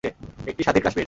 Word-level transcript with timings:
একটি 0.47 0.61
স্বাধীন 0.63 0.83
কাশ্মীর। 0.83 0.99